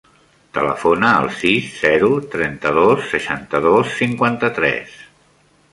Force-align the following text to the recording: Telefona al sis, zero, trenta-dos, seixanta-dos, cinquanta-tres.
Telefona 0.57 1.11
al 1.17 1.29
sis, 1.41 1.67
zero, 1.83 2.09
trenta-dos, 2.37 3.05
seixanta-dos, 3.13 3.95
cinquanta-tres. 4.03 4.97